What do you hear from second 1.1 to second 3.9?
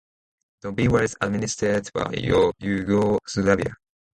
administered by Yugoslavia.